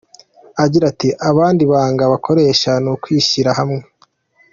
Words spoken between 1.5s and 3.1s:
ibanga bakoresha ni